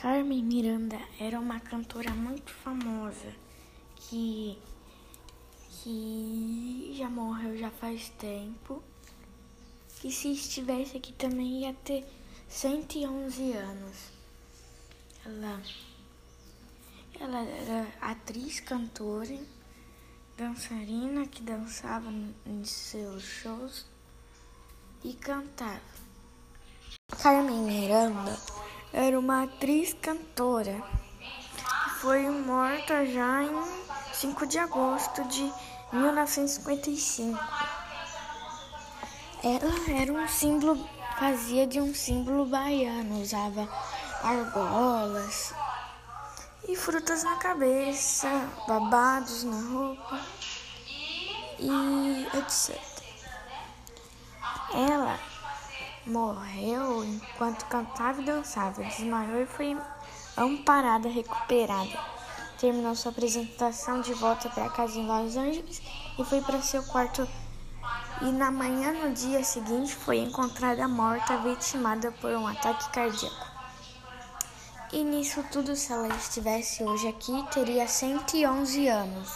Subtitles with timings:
[0.00, 3.34] Carmen Miranda era uma cantora muito famosa
[3.96, 4.58] que,
[5.68, 8.82] que já morreu já faz tempo.
[10.02, 12.10] E se estivesse aqui também ia ter
[12.48, 13.96] 111 anos.
[15.26, 15.62] Ela,
[17.20, 19.38] ela era atriz, cantora,
[20.34, 22.10] dançarina que dançava
[22.46, 23.84] em seus shows
[25.04, 25.82] e cantava.
[27.22, 28.40] Carmen Miranda
[28.92, 30.82] era uma atriz cantora.
[32.00, 33.64] Foi morta já em
[34.12, 35.52] 5 de agosto de
[35.92, 37.38] 1955.
[39.42, 43.68] Ela era um símbolo, fazia de um símbolo baiano, usava
[44.22, 45.54] argolas
[46.68, 48.28] e frutas na cabeça,
[48.66, 50.20] babados na roupa
[51.58, 52.78] e etc.
[54.74, 55.18] Ela
[56.10, 58.82] morreu enquanto cantava e dançava.
[58.82, 59.76] Desmaiou e foi
[60.36, 61.98] amparada, recuperada.
[62.58, 65.80] Terminou sua apresentação de volta para casa em Los Angeles
[66.18, 67.26] e foi para seu quarto.
[68.20, 73.46] E na manhã, no dia seguinte, foi encontrada morta, vitimada por um ataque cardíaco.
[74.92, 79.30] E nisso tudo, se ela estivesse hoje aqui, teria 111 anos.